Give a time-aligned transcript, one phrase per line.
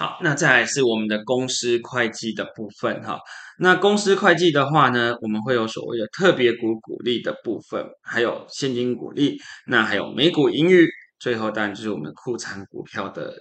[0.00, 3.20] 好，那再来是我们的公司会计的部分哈。
[3.58, 9.36] 那公司会计的话呢，我们会有所谓的特别股股利的部分，还有现金股利，
[9.66, 13.34] 那还有每股盈余，最后当然就是我们库存股票的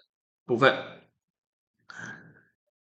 [0.46, 0.76] 部分。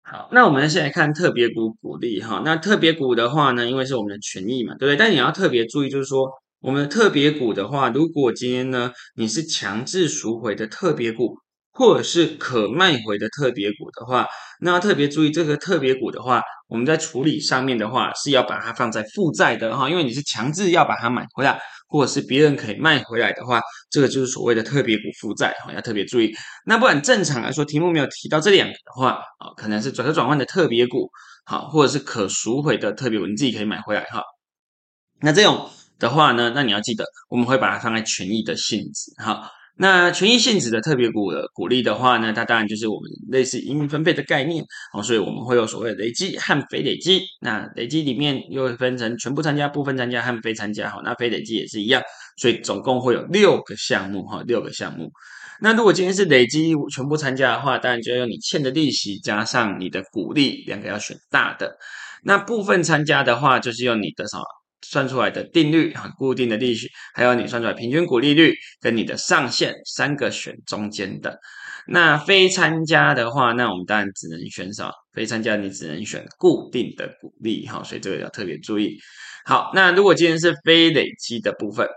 [0.04, 2.42] 好，那我们现在看特别股股利哈。
[2.46, 4.96] 那特别股的话呢，因为是我们的权益嘛，对不对？
[4.96, 6.30] 但你要特别注意，就是说
[6.62, 11.38] 我们的特别股的话，如果今天呢你是强制赎回的特别股。
[11.76, 14.26] 或者是可卖回的特别股的话，
[14.62, 26.34] 那要特别注意这个特别股的话，我们在处理上面的话是要把它放在负债的哈，因为你是强制要把它买回来，或者是别人可以卖回来的话，这个就是所谓的特别股负债哈，要特别注意。
[26.66, 31.10] 那不然正常来说，题目没有提到这两个的话啊，可能是转折转换的特别股，
[31.44, 34.24] 好，或者是可赎回的特别股，你自己可以买回来哈。
[35.20, 39.52] 那这种的话呢，那你要记得，我们会把它放在权益的性质哈。
[39.78, 47.22] 那权益性质的特别股的股利的话呢，它当然就是我们类似盈余分配的概念哦，所以我们会有所谓的累积和非累积。
[47.42, 50.90] 那累积里面又分成全部参加、部分参加和非参加。
[50.90, 52.02] 好，那非累积也是一样，
[52.38, 55.12] 所以总共会有六个项目哈，六个项目。
[55.60, 61.78] 那如果今天是累积全部参加的话，当然就要用你欠的利息加上你的股利，两个要选大的。
[62.24, 64.44] 那部分参加的话，就是用你的什么？
[64.90, 71.40] 算出来的定律啊固定的利息，还有你算出来平均股利率跟你的上限三个选中间的。
[71.88, 74.92] 那非参加的话，那我们当然只能选什么？
[75.14, 78.98] 非参加你只能选固定的股利哈，所以这个要特别注意。
[79.46, 81.88] 好，那如果今天是非累积的部分。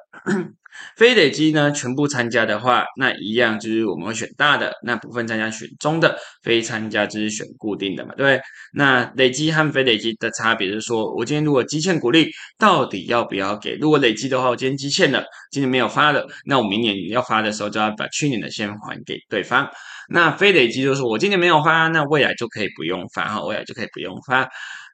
[0.96, 8.42] 非累积呢，全部参加的话，那一样就是我们会选大的，那部分参加选中的，非参加就是选固定的嘛，对不对？
[8.72, 13.76] 那累积和非累积的差别是说，我今天如果积欠股利，到底要不要给？
[13.76, 19.68] 如果累积的话，我今天积欠了，今年没有发了，那我明年要发的时候就要把去年的先还给对方。
[20.10, 24.48] 那非累积就是我今年没有发，那未来就可以不用发哈，未来就可以不用发。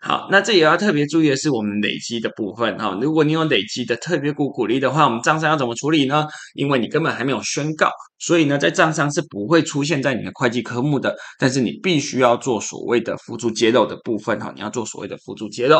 [0.06, 2.94] 好，那这也要特别注意的是我们累积的部分哈。
[3.00, 6.26] 如果你有累积的特别股股利的话，我们账上要怎么处理呢？
[6.52, 11.16] 因为你根本还没有宣告，所以呢，在账上是不会出现在你的会计科目的。
[11.38, 15.78] 但是你必须要做所谓的辅助揭露的部分哈，你要做所谓的辅助揭露。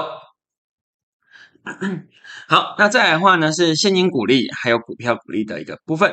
[2.48, 6.10] 好，那再来的话呢，是现金股利还有股票股利的一个部分。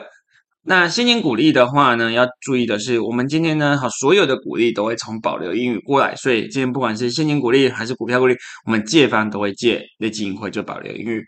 [0.63, 8.35] 那现金股利的话呢，要注意的是，我们今天呢，好，所有的股利都会从保留盈余过来，所以今天不管是现金股利还是股票股利，
[8.65, 11.23] 我们借方都会借，累积盈亏就保留盈余。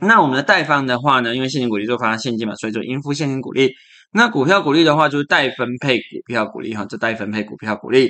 [0.00, 3.70] 那我们的贷方的话呢，因为现金股利就发现金嘛，所以就应付现金股利。
[4.12, 8.08] 那股票股利的话，就是代分配股票股利哈，就代分配股票股利。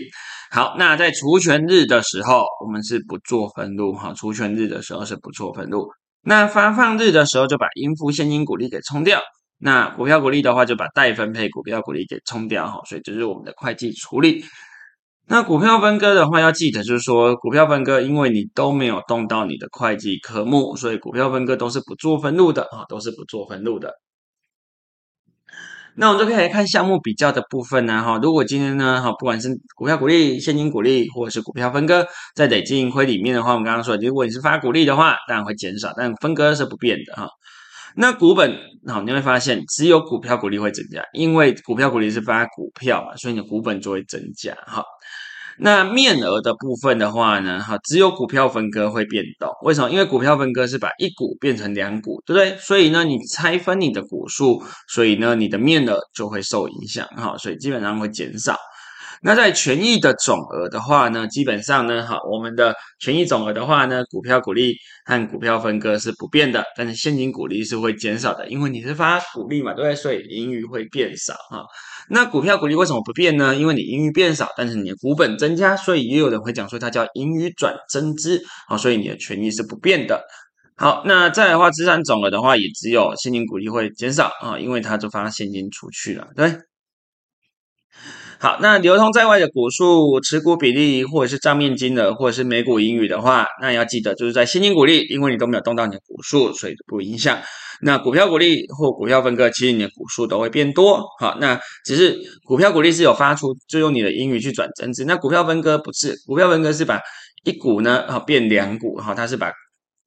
[0.50, 5.88] 好，那在除权日的时候，我们是不做分录哈，除权日的时候是不做分录。
[6.22, 9.20] 那发放日的时候，就把应付现金股利给冲掉。
[9.62, 14.42] 那股票股利的话，就把待分配股票股利给冲掉哈，所以这是我们的会计处理。
[15.26, 23.92] 那股票分割的话，要记得就是说，股票分割，因为你都没有动到你的会计科目，所以股票分割都是不做分录的啊，都是不做分录的。
[25.94, 28.18] 那我们就可以来看项目比较的部分呢哈。
[28.22, 37.28] 如果今天呢哈，不管是股票股利、现金股利，或者是股票分割，在累计盈亏里面的话，我们刚刚说，如果你是发股利的话，当然会减少，但分割是不变的哈。
[37.96, 38.56] 那股本
[38.86, 44.82] 好，你会发现只有股票股利会增加，因为股票股利是发股票嘛，所以你的股本就会增加哈。
[45.62, 49.50] 那面额的部分的话呢，哈，只有股票分割会变动。
[49.62, 49.90] 为什么？
[49.90, 52.56] 因为股票分割是把一股变成两股，对不对？
[52.58, 58.56] 所以呢，你拆分你的股数，所以呢，你的面额就会受影响哈，所以基本上会减少。
[59.22, 69.94] 那在权益的总额的话呢，基本上呢，哈，我们的权益总额的话呢，股票股利和股票分割是不变的，但是现金股利是会减少的，因为你是发股利嘛，对不对？
[69.94, 71.62] 所以盈余会变少哈。
[72.08, 73.54] 那股票股利为什么不变呢？
[73.54, 80.24] 因为你盈余变少，但是你的股本增加，所以也有人会讲说它叫盈余转增资啊，所以你的权益是不变的。
[80.76, 86.69] 好，那再来的话，资产总额的话，也只有现金股利会减少啊，因为它就发现金出去了，对。
[88.42, 97.38] 好，那流通在外的股数、持股比例，或者是账面金额，或者是每股盈余的话，那要记得就是在现金股利，因为你都没有动到你的股数，所以不影响。
[97.82, 101.04] 那股票股利或股票分割，其实你的股数都会变多。
[101.18, 105.04] 好，那只是股票股利是有发出，就用你的盈余去转增资。
[105.04, 106.98] 那股票分割不是，股票分割是把
[107.44, 109.52] 一股呢，啊变两股，哈，它是把。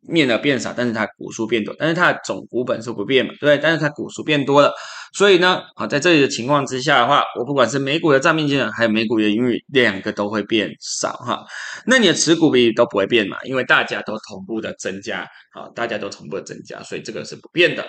[0.06, 3.58] 面额变少，但是它股数变多，但是它的总股本是不变嘛，对不对？
[3.58, 4.70] 但是它股数变多了，
[5.14, 11.46] 所以呢，好，在这里的情况之下的话，我不管是美股的账面金额，还有美股的盈余，两个都会变少哈。
[11.86, 17.86] 那你的持股比例都不会变嘛，因为大家都同步的增加，好，大家都同步的增加，所以这个是不变的。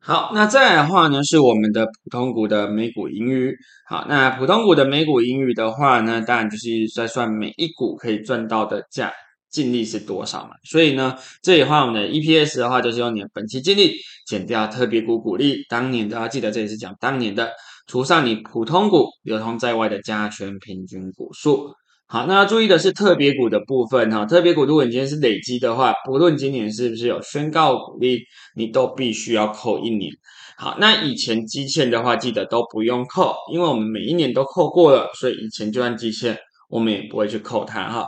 [0.00, 3.54] 好，那再来的话呢，是我们的普通股的每股盈余。
[3.86, 9.12] 好，那普通股的每股盈余的话呢，当然就是在算每一股可以赚到的价
[9.50, 10.50] 净利是多少嘛。
[10.64, 13.94] 所以呢，这里的话我们的 EPS 的话，就是用你的本期净利
[14.26, 17.50] 减掉特别股股利，当年的要记得这里是讲当年的，
[17.86, 21.72] 除上你普通股流通在外的加权平均股数。
[22.10, 28.20] 好，那要注意的是特别股的部分哈，特别股如果你今天是累积的话，不论今年是不是有宣告股利，
[28.56, 30.10] 你都必须要扣一年。
[30.56, 36.34] 好，那以前积欠的话，记得都不用扣，因为我们每一年都扣过了，所以以前就算积欠，
[36.70, 38.06] 我们也不会去扣它哈。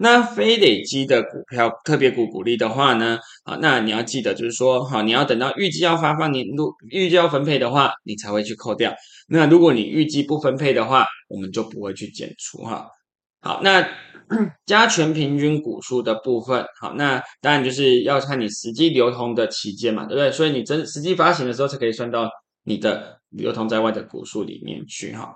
[0.00, 8.94] 那非累积的股票特别股股利的话呢，啊，那你要记得就是说，好，你要等到预计要发放年度预计要分配的话，你才会去扣掉。
[9.28, 12.86] 那如果你预计不分配的话，我们就不会去减除哈。
[13.40, 13.88] 好，那
[14.66, 20.30] 加权平均股数的部分，好，那当然就是要看你实际流通的期间嘛，对不对？
[20.30, 22.28] 所以你真实际发行的时候，才可以算到
[22.64, 25.34] 你的流通在外的股数里面去哈。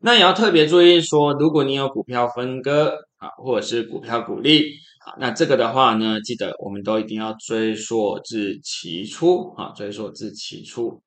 [0.00, 4.62] 那也要特别注意说，如果你有股票分割啊，或者是股票股利，
[5.04, 11.02] 啊，那这个的话呢，记得我们都一定要追溯至期初啊，追溯至期初。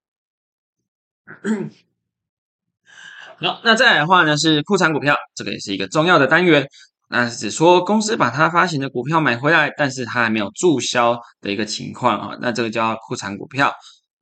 [3.40, 6.68] 好，那再来的话呢，是库藏股票，这个也是一个重要的单元。
[7.08, 13.72] 那只说公司把它发行的股票买回来，但是它还没有注销的一个情况啊，那这个叫库藏股票。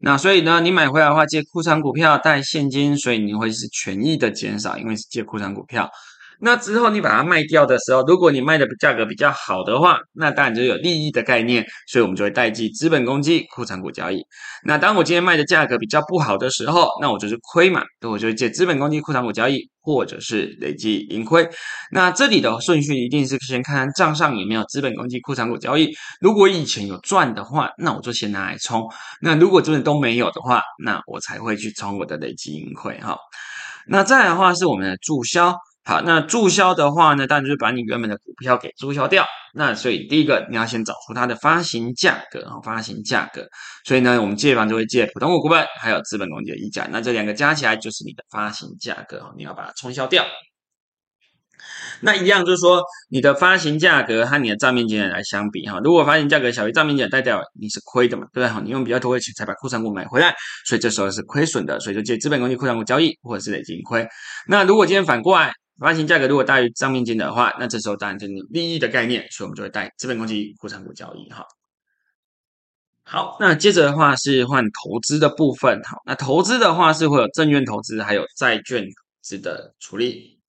[0.02, 5.90] 那所以呢，你买回来的话借库存股票带现金，所以你会是权益的减少，因为是借库存股票。
[6.42, 14.24] 那之后你把它卖掉的时候，如果你卖的价格比较好的话，那当然就有利益的概念，所以我们就会代记资本公积库存股交易。
[14.64, 21.48] 那当我今天卖的价格比较不好的时候，那我就是亏嘛，那我就借资本公积库存股交易，或者是累计盈亏。
[21.92, 25.90] 那这里的顺序一定是先看看账上有没有资本公积库存股交易。
[26.22, 28.88] 如果以前有赚的话，那我就先拿来冲。
[29.22, 33.18] 那如果真的都没有的话，那我才会去冲我的累计盈亏哈。
[33.88, 35.54] 那再来的话是我们的注销。
[35.84, 39.26] 好，那注销的话呢，当然就是把你原本的股票给注销掉。
[39.56, 43.48] 那所以第一个你要先找出它的发行价格啊，发行价格。
[43.86, 46.88] 所以呢，我们借房就会借普通股股本，还有资本公积的溢价。
[46.92, 50.24] 那这两个加起来就是你的发行价格，你要把它冲销掉。
[52.02, 58.48] 那一样就是说，你的发行价格和你的账面金额来相比哈，如果发行价格小于账面金额，代表你是亏的嘛，对不对？
[58.48, 60.34] 好，你用比较多的钱才把库存股买回来，
[60.66, 64.08] 所以这时候是亏损的，所以就借资本公积库存股交易或者是累积盈亏。
[64.48, 71.46] 那如果今天反过来，发行价格如果大于账面金的话，那这时候当然就是利益的概念，所以我们就会带资本公积库藏股交易哈。
[73.04, 78.86] 好，那接着的话是换投资的部分，好，那投资的话是会有证券投资还有债券
[79.22, 80.40] 资的处理。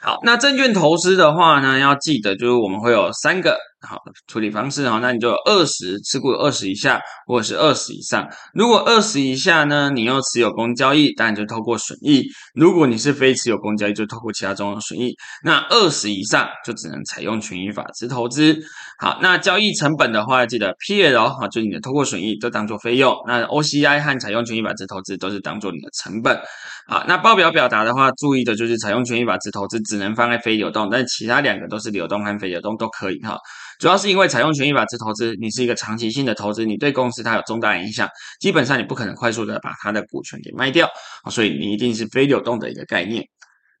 [0.00, 3.58] 好，那证券投资的话呢，要记得就是我们会有三个。
[3.86, 8.28] 好处理方式哈，那你就二十持股二十以下，或者是二十以上。
[8.54, 12.22] 如果二十以下呢，你又持有公交易，当然就透过损益；
[12.54, 15.14] 如果你是非持有公交易，就透过其他种损益。
[15.44, 18.56] 那二十以上就只能采用权益法之投资。
[18.98, 23.14] 好，那交易成本的话，记得 P L 哈，就你的透过损益都当做费用。
[23.26, 26.40] 那 O C I 和采用权益法之投资都是当做你的成本。
[26.86, 33.36] 好，那报表表达的话，注意的就是采用权益法之投资只能放在非流动，但其他两个都是流动和非流动都可以哈。
[33.82, 38.08] 主要是因为采用权益法之投资，你是一个长期性的投资，你对公司它有重大影响，
[38.38, 40.88] 基本上你不可能快速的把它的股权给卖掉，
[41.32, 43.24] 所以你一定是非流动的一个概念。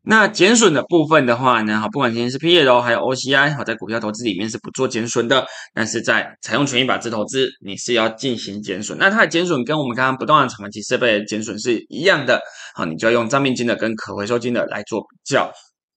[0.02, 8.98] 那减损的部分的话呢，哈，不管今天是 P E O 还有 OCI，好，在股票投资里面是不做减损的，但是在采用权益法之投资，你是要进行减损。
[8.98, 12.40] 那它的减损跟我们刚刚不动产长期设备减损是一样的，
[12.74, 15.52] 好，你就要用账面金额跟可回收金额来做比较。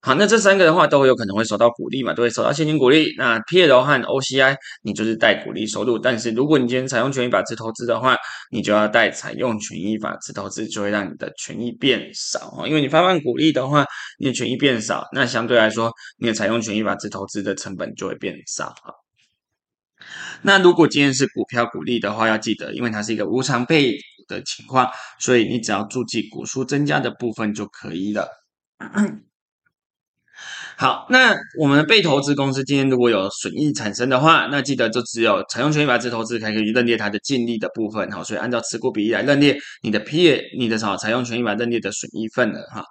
[0.06, 3.12] 好，那这三个的话都有可能会收到股利嘛，都会收到现金股利。
[3.18, 8.16] 那 P&L 和 OCI 你就是带股利收入，但是如果你今天采用权益法之投资的话，
[8.52, 13.84] 你就要带采用权益法之投资，就会让你的权益变少啊，因为你发放股利的话，
[14.20, 18.94] 你的权益变少，那相对来说，你的采用权益法之投资的成本就会变少啊。
[20.44, 23.98] 那如果今天是股票股利的话，要记得，因为它是一个无偿配股
[24.28, 24.88] 的情况，
[25.20, 28.30] 所以你只要注记股数增加的部分就可以了。
[30.78, 42.84] 好，那我们的被投资公司今天如果有损益产生的话，那记得就只有采用权益法之投资才可以认列它的净利的部分哈，所以按照持股比例来认列你的 P，你的什么采用权益法认列的损益份额哈。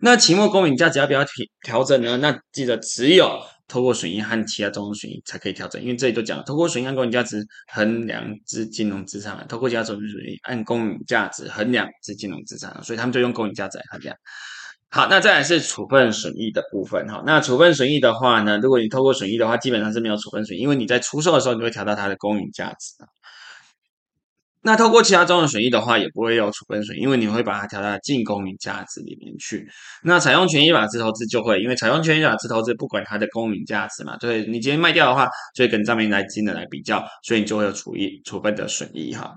[0.00, 1.32] 那期末公允价值要不要调
[1.62, 2.18] 调整呢？
[2.18, 7.42] 那记得只有透过损益和其他种种损益才可以调整，因为这里都讲了透过损益按公允价值
[7.72, 14.14] 衡量之金融资产，透过其他种种损益按公允价值衡量之金融资产，所以他们就用公允价值来衡量。
[14.92, 17.22] 好，那再来是处分损益的部分哈。
[17.24, 23.04] 那处分损益的话呢，如果你透过损益的话，基本上是没有处分损益，因为你在出售的时候，你会调到它的公允价值。
[24.62, 29.66] 那透过其他终审损益的话，也不会有处分损，因为你会把它调到净公允价值里面去。
[30.02, 39.32] 那采用权益法自投资就会，因为采用权益法自投资，不管它的公允价值嘛，对，你今天卖掉的话，就会跟账面来金的来比较，所以你就会有处益处分的损益哈。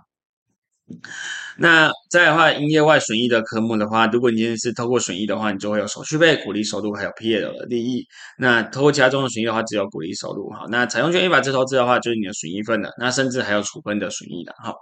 [1.57, 8.05] 那再的话，营业外损益的科目的话，如果你今天是透过损益的话，你就会有手续费、股利收入，还有 PL 的利益。
[8.37, 10.65] 那透过其他终审损益的话，只有股利收入哈。
[10.69, 14.73] 那采用权益法自投资的话，就是你的损益分的，那甚至还有处分的损益的哈。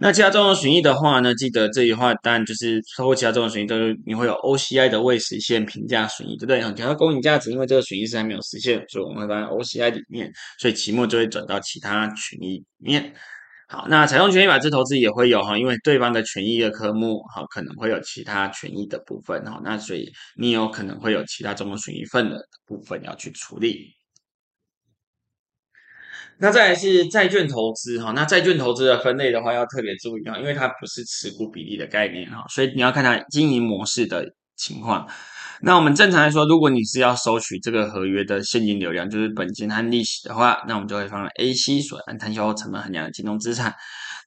[0.00, 6.60] 那其他终审损益的话呢，记得这里的话，当然就是透过其他终审损益，都是你会有 OCI 的未实现评价损益，对不对？
[6.72, 13.12] 调到公允价值，因为这个损益是还没有实现，所以我们会放在 OCI 里面，所以期末就会转到其他权益里面。
[13.70, 23.92] 好，那采用权益法自投资也会有哈，因为对方的权益的科目哈，可能会有其他权益的部分哈，那所以你有可能会有其他这种损益份的部分要去处理。
[26.38, 34.24] 那再来是债券投资哈，那债券投资的分类的话要特别注意哈，因为它不是持股比例的概念哈，所以你要看它经营模式的
[34.58, 35.08] 情况。
[35.60, 43.74] 那我们正常来说，如果你是要收取这个合约的现金流量，就是本金和利息的话，那我们就会放在 AC 所按摊销成本衡量的金融资产。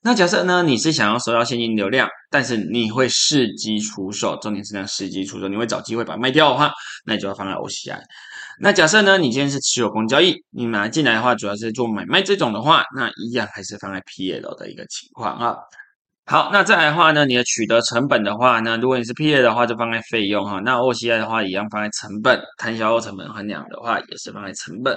[0.04, 6.72] 那假设呢，你是想要收到现金流量，但是你会伺机出售，重点是那伺机出售，你会找机会把它卖掉的话，
[7.06, 8.00] 那你就要放在 OCI。
[8.60, 15.56] 那假设呢，你今天是持有公交易，你买进来的话，主要是做买卖这种的话，那一样还是放在 PL 的一个情况啊。
[16.24, 20.60] 好，那再来的话呢，你的取得成本的话呢，如果你是 PL 的话，就放在费用哈。
[20.64, 24.96] 那 OCI 的话，一样放在成本，摊销成本衡量的话，也是放在成本。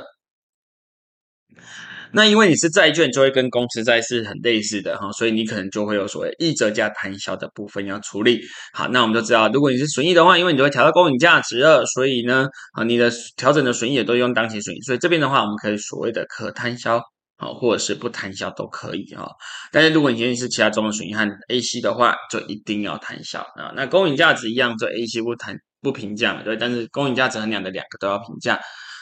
[2.12, 8.40] 那因为你是债券，就会跟公司债是很类似的哈，所以你可能就会有所谓溢折价摊销的部分要处理。
[8.72, 17.02] 好，那我们就知道，如果你是损益的话，因为你就会调到公允价值了，所以呢，啊，你的调整的损益也都用当期损益，所以这边的话，我们可以所谓的可摊销。
[17.38, 19.30] 好，或者是不摊销都可以哈。
[19.72, 23.74] 但是如果你今天是其他综合损益和 AC 的话，就一定要摊销啊。
[23.76, 26.56] 那公允价值一样，这 AC 不谈不评价嘛，对。
[26.56, 28.60] 但是公允价值衡量的两个都要评价。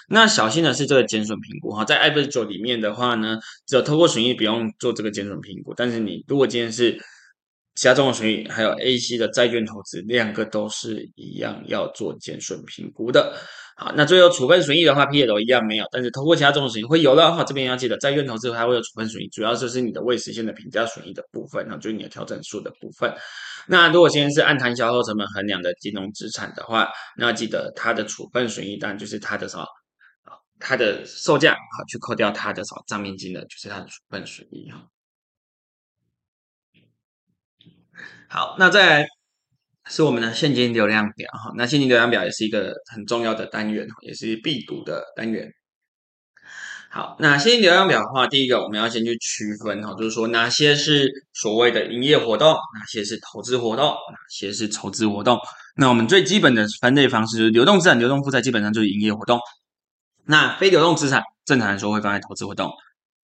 [0.10, 3.38] 那小心的是这个减损评估哈，在 IFRS 9里面的话呢，
[3.68, 5.74] 只有透过损益不用做这个减损评估。
[5.76, 6.92] 但是你如果今天是
[7.76, 13.34] 其他综合损益还有 AC 的债券投资，两个都是一样要做减损评估的。
[13.76, 17.44] 好，那最后处分损益的话，PL 一样没有，但是通过其他这种损益会有的哈。
[17.44, 23.12] 这边要记得，债券投资还会有处分损益，主要就是你的未实现的评价损益的部分，就是你的调整数的部分。
[23.68, 26.88] 那如果现在是按摊销后成本衡量的金融资产的话，
[27.18, 29.66] 那记得它的处分损益当然就是它的什么，
[30.60, 34.88] 它的售价好去扣掉它的什么账面金的，就是它的处分损益哈。
[38.30, 39.23] 好，那再来。
[39.90, 45.52] 是我们的现金流量表哈，那现金流量表也是一个很重要的单元，也是必读的单元。
[46.90, 55.38] 好，那现金流量表的话，第一个我们要先去区分哈，就是说哪些是所谓的营业活动，哪些是投资活动，哪些是筹资活动。
[55.76, 59.40] 那我们最基本的分类方式就是流动资产、流动负债，基本上就是营业活动。
[60.26, 62.72] 那非流动资产正常来说会放在投资活动。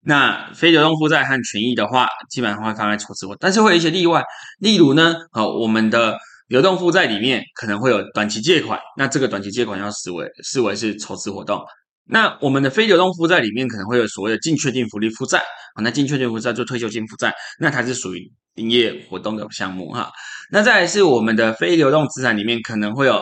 [0.02, 4.24] 那非流动负债和权益的话，基本上会放在筹资活动，但是会有一些例外，
[4.58, 6.18] 例如呢，好，我们的。
[6.50, 11.64] 流动负债里面可能会有短期借款，那这个短期借款要视为视为是筹资活动。
[12.04, 15.38] 那我们的非流动负债里面可能会有所谓的净确定福利负债，
[15.76, 20.12] 啊，那净确定负债就退休金负债，那它是属于营业活动的项目哈。
[20.52, 23.22] 那再来是我们的非流动资产里面可能会有。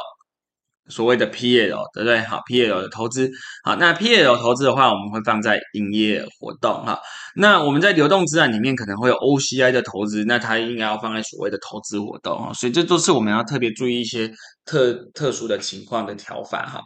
[0.89, 2.20] 所谓的 PL 对不对？
[2.22, 3.29] 好，PL 的投资，
[3.63, 7.00] 好，那 PL 投资的话，我们会放在营业活动哈。
[7.36, 12.53] 那我们在流动资产里面可能会有 OCI 的投资，那它应该要放在所谓的投资活动哈。
[12.53, 14.32] 所以这都是我们要特别注意一些
[14.65, 16.82] 特特殊的情况的调法哈。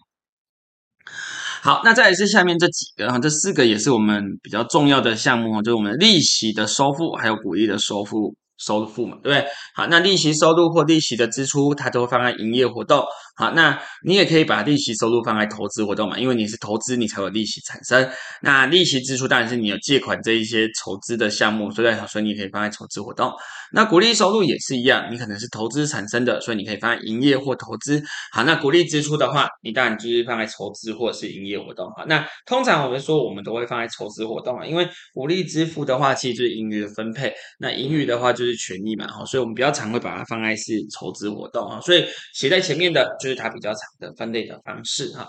[1.64, 9.48] 好，那再来是下面这几个哈，这四个也是我们比较重要的项目，就是我们利息的收付还有股利的收付收付嘛，对不对？
[9.76, 13.04] 好，那利息收入或利息的支出，它都会放在营业活动。
[13.36, 18.08] 好，那你也可以把利息收入放在投资活动嘛，因为你是投资，你才有利息产生。
[18.42, 23.32] 那利息支出当然是你有借款这一些筹资的项目，所以所以你可以放在筹资活动。
[23.74, 28.04] 那股利收入也是一样，你可能是投资产生的，所以你可以放在营业或投资。
[28.32, 31.90] 好，那股利支出的话，你当然就是放在筹资或者是营业活动。
[31.96, 43.36] 好，那通常我们说我们都会放在筹资活动嘛，因为股利支付的话，其实就是盈余的分配，那盈余的话就是权益嘛，哈，所以我们比较常会把它放在是筹资活动啊，所以写在前面的就是。
[43.42, 45.28] 它比较长的分类的方式哈。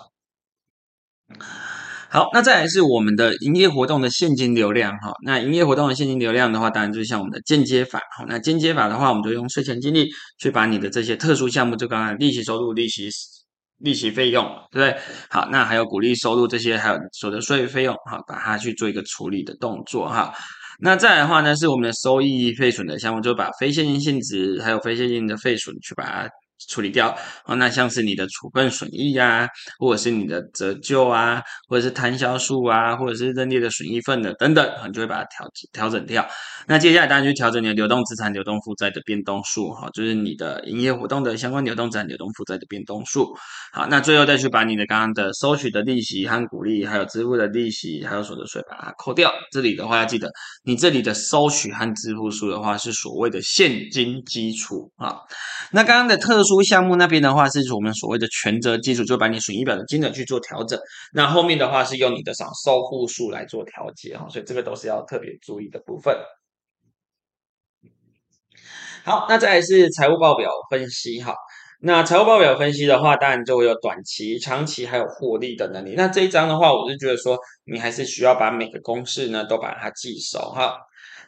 [2.10, 5.14] 好，那再来是我们的营业活动的现金流量哈。
[5.24, 8.26] 那营业活动的现金流量的话，当然就是像我们的间接法哈。
[8.28, 13.08] 那间接法的话，我们就用税前净利去把你的这些特殊项目，就刚刚利息收入、利息
[13.78, 15.00] 利息费用，对不对？
[15.30, 20.34] 好，那还有股利收入这些，还有所得税费用哈，把它去做一个处理的动作哈。
[20.78, 26.28] 那再来的话呢，是我们的收益废损的项目，就把非现金性质还有非现金的废损去把它。
[26.68, 27.08] 处理掉
[27.44, 36.26] 啊，那像是你的处分损益啊，或者是你的折旧啊，或者是摊销数啊，或者是认列的损益份的等等，你就会把它调调整掉。
[36.68, 43.34] 那接下来当然就调整你的流动资产、流动负债的变动数哈，就是你的营业活动的相关流动资产、流动负债的变动数。
[43.72, 49.32] 好，那最后再去把你的刚刚的收取的利息和股利，还有支付的利息，还有所得税把它扣掉。
[49.50, 50.30] 这里的话要记得，
[50.62, 55.16] 你这里的收取和支付数的话是所谓的现金基础啊。
[55.72, 56.51] 那刚刚的特殊。
[56.60, 60.76] 项目那边的话，是我们所谓的权责基础，就把你损益表的金额去做调整。
[61.12, 66.16] 那后面的话是用你的少收户数来做调节哈，所以这个都是要特别注意的部分。
[69.04, 71.34] 好，那再来是财务报表分析哈。
[71.80, 75.94] 那财务报表分析的话，当然就会有短期、长期还有获利的能力。
[75.96, 80.76] 那这一章的话，我是觉得说，你还是需要把每个公式呢都把它记熟哈。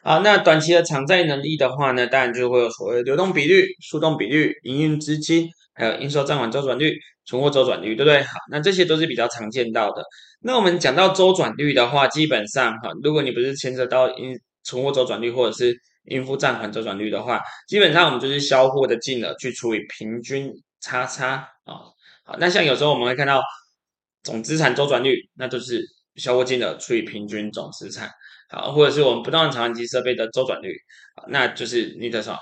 [0.07, 6.95] 好，那短期的偿债能力的话呢，当然就会有所谓的流动比率、速动比率、营运资金，还有应收账款周转率、
[7.25, 8.21] 存货周转率，对不对？
[8.21, 10.03] 好，那这些都是比较常见到的。
[10.41, 21.81] 那我们讲到周转率的话，基本上哈，如果你不是牵扯到应存货周转率或者是应付账款周转率的话，基本上我们就是销货的净额去除以平均差差啊。
[22.23, 23.41] 好，那像有时候我们会看到
[24.21, 25.81] 总资产周转率，那就是
[26.15, 28.09] 销货净额除以平均总资产。
[28.47, 30.71] 好，或者是我们不动产偿还及设备的周转率，
[31.29, 32.37] 那就是你的什么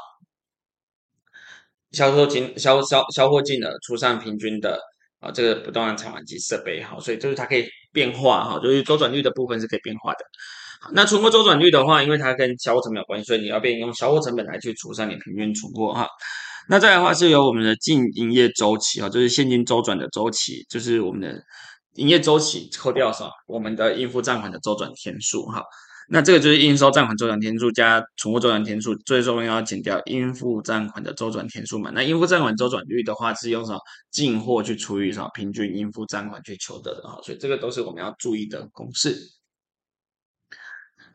[1.91, 4.77] 销售金销销销货净额除上平均的
[5.21, 10.19] 啊，这个不动产偿还及设备，好，所以就是它可以变化哈，就是周转率的部分是可以变化的。
[10.91, 16.05] 那存货周转率的话，因为它跟销货成本有关系，所以你要变用销货成本来去除上你平均存货哈。
[16.67, 21.41] 那再来的话是由我们的净营业周期啊，就是现金周转的周期，就是我们的
[21.95, 25.63] 营业周期扣掉什么我们的应付账款的周转天数哈。
[26.09, 31.91] 那这个就是应收账款周转天数加存货周转天数，最终要减掉应付账款的周转天数嘛。
[31.93, 33.79] 那应付账款周转率的话，是用什么
[34.11, 39.17] 进货去除以什么平均应付账款去求得的啊，所以这个都是我们要注意的公式。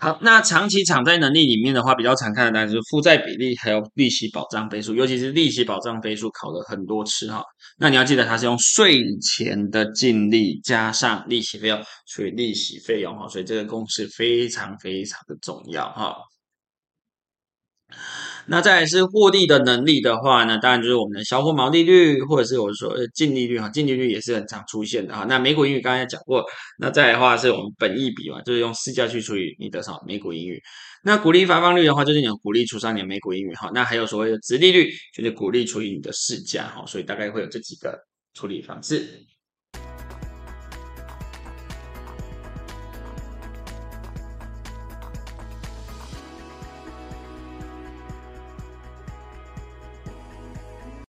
[0.01, 7.43] 好，那长期偿债能力里面的话，比较常看的单是负债比例，还有利息保障倍数，尤其是利息保障倍数考了很多次哈。
[7.79, 16.15] 那你要记得，它是用税前的净利加上利息费用除以利息费用哈，所以这个公式非常非常的重要哈。
[18.51, 25.27] 那再来是获利的能力的话呢，当然就是我们的销货毛利率，或者是我说净利率哈，净利率也是很常出现的哈。
[25.29, 26.43] 那每股盈余刚才讲过，
[26.79, 30.61] 那再来的话是我们本益比嘛，就是用市价去除以你的什么每股盈余。
[31.05, 33.71] 那股利发放率的话，就是你的股利除上你的每股盈余哈。
[33.75, 36.85] 那还有所谓的殖利率，就是股利除以你的市价哈。
[36.87, 37.97] 所以大概会有这几个
[38.35, 39.27] 处理方式。